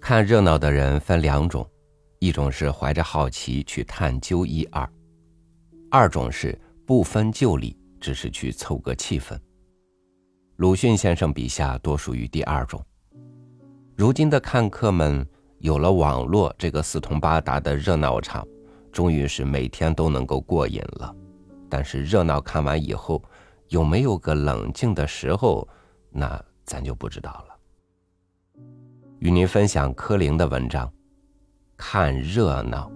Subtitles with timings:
[0.00, 1.68] 看热闹的人分两种，
[2.20, 4.88] 一种是怀着好奇去探究一二，
[5.90, 9.36] 二种是不分就里，只是去凑个气氛。
[10.56, 12.80] 鲁迅先生笔下多属于第二种。
[13.96, 15.26] 如今的看客们
[15.58, 18.46] 有了网络这个四通八达的热闹场，
[18.92, 21.14] 终于是每天都能够过瘾了。
[21.68, 23.20] 但是热闹看完以后，
[23.68, 25.66] 有没有个冷静的时候，
[26.10, 27.56] 那咱就不知道了。
[29.18, 30.86] 与您分享柯林的文章，
[31.76, 32.90] 《看热闹》。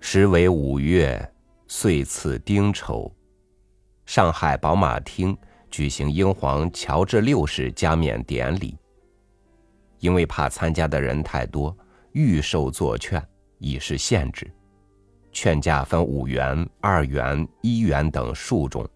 [0.00, 1.33] 时为五月，
[1.76, 3.12] 岁次丁丑，
[4.06, 5.36] 上海宝马厅。
[5.72, 8.78] 举行英皇乔治六世加冕典礼。
[9.98, 11.76] 因为怕参加的人太多，
[12.12, 13.20] 预售座券
[13.58, 14.48] 已是限制，
[15.32, 18.88] 券价分五元、二元、一元等数种。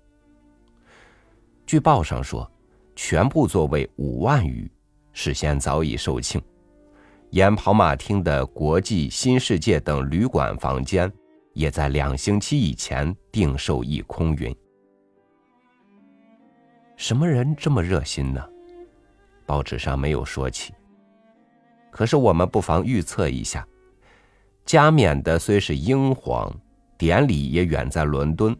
[1.66, 2.48] 据报上说，
[2.94, 4.70] 全部座位五万余，
[5.12, 6.40] 事先早已售罄。
[7.30, 11.12] 沿跑马厅的国际、新世界等旅馆房间，
[11.58, 14.54] 也在两星期以前订售一空云。
[16.96, 18.40] 什么人这么热心呢？
[19.44, 20.72] 报纸上没有说起。
[21.90, 23.66] 可是我们不妨预测一下：
[24.64, 26.48] 加冕的虽是英皇，
[26.96, 28.56] 典礼也远在伦敦，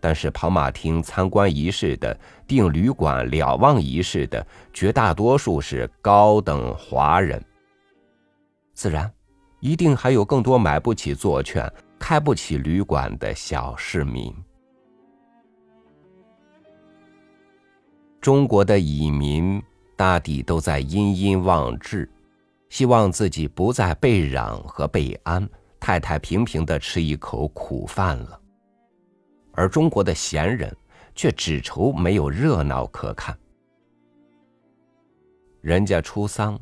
[0.00, 7.44] 但是跑马厅参观仪式的、订旅馆瞭望仪式的，绝大多数是高等华人。
[8.72, 9.12] 自然，
[9.60, 14.34] 一定还有更多买不起座券、开不起旅馆的小市民。
[18.20, 19.62] 中国的蚁民
[19.96, 22.10] 大抵都在殷殷望志，
[22.70, 28.40] 希望自己不再被攘和被安，太太平平的吃一口苦饭了。
[29.52, 30.74] 而中国的闲人
[31.14, 33.38] 却只愁没有热闹可看。
[35.60, 36.58] 人家出丧，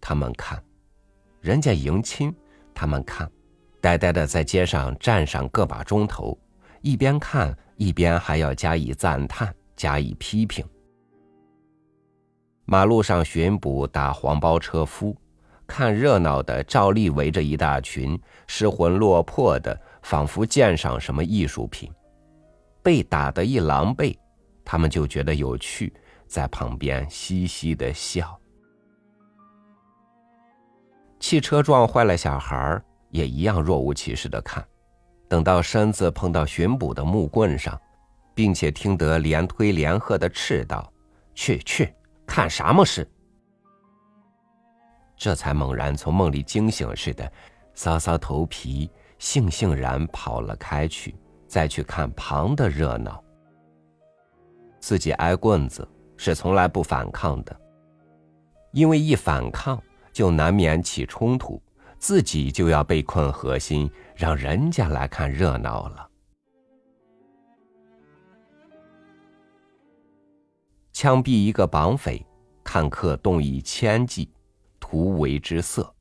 [0.00, 0.58] 他们看；
[1.40, 2.34] 人家迎亲，
[2.74, 3.30] 他们看。
[3.80, 6.36] 呆呆的在街上站上个把钟头，
[6.82, 10.64] 一边看一边还要加以赞叹，加以批评。
[12.64, 15.16] 马路上巡捕打黄包车夫，
[15.66, 21.90] 看热闹的照例围着一大群，失魂落魄的，仿佛鉴赏什么艺术品。
[22.82, 24.16] 被打得一狼狈，
[24.64, 25.92] 他们就觉得有趣，
[26.26, 28.38] 在旁边嘻嘻的笑。
[31.20, 32.80] 汽车撞坏了小孩
[33.10, 34.66] 也一样若无其事的看，
[35.28, 37.80] 等到身子碰到巡捕的木棍上，
[38.34, 40.92] 并且听得连推连喝的斥道
[41.34, 41.92] ：“去去！”
[42.26, 43.10] 看什么事？
[45.16, 47.32] 这才猛然从梦里惊醒似的，
[47.74, 53.22] 搔搔头皮，悻悻然跑了开去，再去看旁的热闹。
[54.78, 57.60] 自己挨棍子是从来不反抗的，
[58.72, 59.82] 因为一反抗
[60.12, 61.60] 就难免起冲突，
[61.98, 66.08] 自己就要被困核心，让人家来看热闹了。
[70.92, 72.24] 枪毙一个绑匪，
[72.64, 74.30] 看客动以千计，
[74.80, 75.94] 图为之色。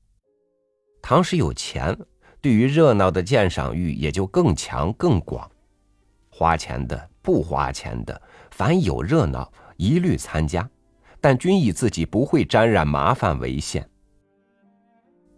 [1.02, 1.98] 唐时有钱，
[2.42, 5.50] 对于热闹的鉴赏欲也就更强更广。
[6.30, 8.22] 花钱的、不花钱的，
[8.52, 10.68] 凡有热闹，一律参加，
[11.20, 13.88] 但均以自己不会沾染麻烦为限。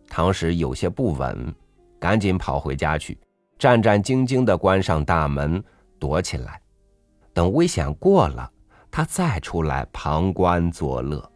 [0.09, 1.53] 唐时有些不稳，
[1.99, 3.17] 赶紧跑回家去，
[3.57, 5.63] 战战兢兢的关上大门，
[5.99, 6.59] 躲起来，
[7.33, 8.51] 等危险过了。
[8.91, 11.31] 他再出来旁观作乐。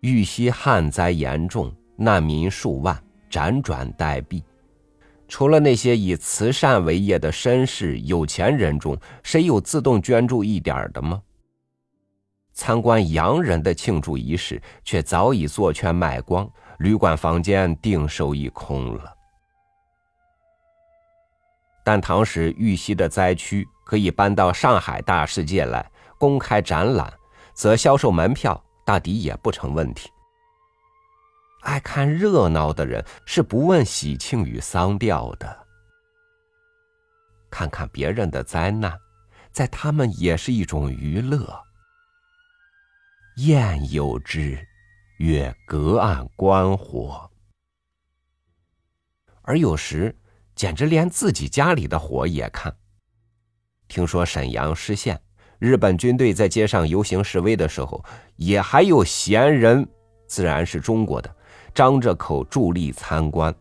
[0.00, 3.00] 玉溪旱灾严重，难民数万，
[3.30, 4.42] 辗转待毙。
[5.28, 11.22] 除了那些以慈善为业的绅士、有钱人中，谁有自动捐助一点的吗？
[12.62, 16.48] 参观洋人的庆祝仪式，却早已座券卖光，
[16.78, 19.12] 旅馆房间订售一空了。
[21.84, 25.84] 但唐时玉溪的灾区可以搬到上海大世界来
[26.18, 27.12] 公开展览，
[27.52, 30.08] 则销售门票大抵也不成问题。
[31.62, 35.66] 爱看热闹的人是不问喜庆与丧调的，
[37.50, 38.96] 看看别人的灾难，
[39.50, 41.60] 在他们也是一种娱乐。
[43.36, 44.58] 宴有之，
[45.18, 47.30] 曰隔岸观火，
[49.42, 50.14] 而有时。
[50.54, 52.72] 简直连自己家里的火也看。
[53.88, 55.18] 听说沈阳失陷，
[55.58, 58.04] 日本军队在街上游行示威的时候，
[58.36, 59.88] 也还有闲人，
[60.26, 61.34] 自然是中国的，
[61.74, 63.52] 张着口伫立参观。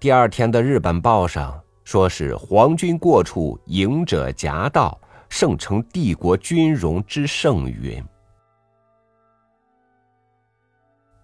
[0.00, 4.98] 第二天的日本报上说是皇军过处，迎者夹道，
[5.28, 8.02] 盛称帝国军容之盛云。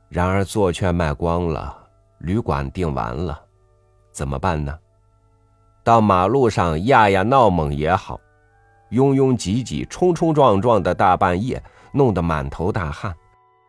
[0.08, 1.76] 然而座券卖光了，
[2.18, 3.38] 旅馆订完了，
[4.10, 4.78] 怎么办呢？
[5.84, 8.18] 到马路上压压闹猛也好，
[8.90, 11.62] 拥拥挤挤、冲冲撞撞的大半夜，
[11.92, 13.14] 弄得满头大汗，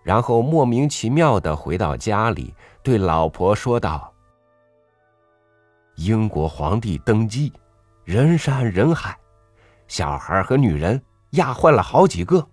[0.04, 4.14] 然后莫名其妙的回到家里，对老婆说道
[5.96, 7.52] ：“英国皇帝登基，
[8.06, 9.18] 人山人海，
[9.88, 11.02] 小孩和女人
[11.32, 12.48] 压坏了好几个，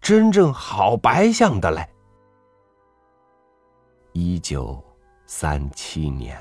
[0.00, 1.88] 真正好白相的嘞。”
[4.20, 4.82] 一九
[5.26, 6.36] 三七年，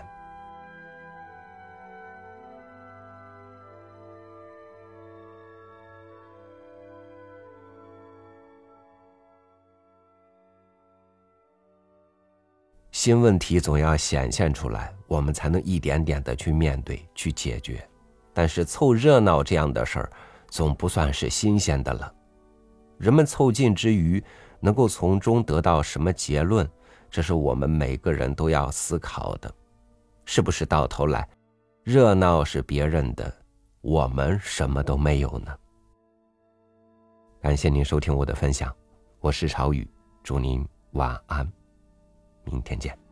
[12.91, 17.87] 新问题总要显现出来，我们才能一点点的去面对、去解决。
[18.33, 20.11] 但是凑热闹这样的事儿，
[20.49, 22.11] 总不算是新鲜的了。
[22.97, 24.23] 人们凑近之余，
[24.59, 26.67] 能够从中得到什么结论？
[27.09, 29.53] 这是我们每个人都要思考的，
[30.25, 31.27] 是不是到头来，
[31.83, 33.33] 热闹是别人的，
[33.81, 35.57] 我们什么都没有呢？
[37.41, 38.75] 感谢您收听我的分享，
[39.19, 39.89] 我是朝雨，
[40.23, 41.49] 祝您晚安，
[42.43, 43.06] 明天见。